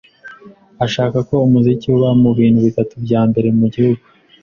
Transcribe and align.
ashaka 0.85 1.17
ko 1.27 1.35
umuziki 1.47 1.85
uba 1.95 2.09
mu 2.21 2.31
bintu 2.39 2.59
bitatu 2.67 2.93
byambere 3.03 3.47
mugihugu 3.59 4.03